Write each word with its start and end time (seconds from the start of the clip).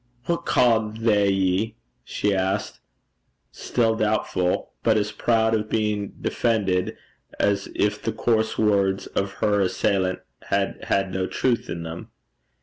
'What 0.25 0.45
ca' 0.47 0.79
they 0.79 1.29
ye?' 1.29 1.75
she 2.03 2.33
asked, 2.33 2.79
still 3.51 3.93
doubtful, 3.95 4.71
but 4.81 4.97
as 4.97 5.11
proud 5.11 5.53
of 5.53 5.69
being 5.69 6.13
defended 6.19 6.97
as 7.39 7.69
if 7.75 8.01
the 8.01 8.11
coarse 8.11 8.57
words 8.57 9.05
of 9.05 9.33
her 9.45 9.59
assailant 9.61 10.21
had 10.45 10.85
had 10.85 11.13
no 11.13 11.27
truth 11.27 11.69
in 11.69 11.83
them. 11.83 12.09